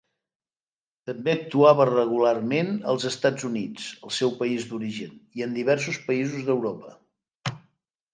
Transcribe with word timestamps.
També 1.09 1.33
actuava 1.33 1.85
regularment 1.89 2.71
als 2.93 3.05
Estats 3.09 3.45
Units, 3.49 3.91
el 4.07 4.13
seu 4.21 4.33
país 4.39 4.65
d'origen, 4.71 5.13
i 5.41 5.45
en 5.47 5.53
diversos 5.59 6.01
països 6.09 6.49
d'Europa. 6.49 7.55